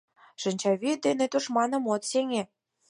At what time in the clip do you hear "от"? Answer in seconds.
1.93-2.01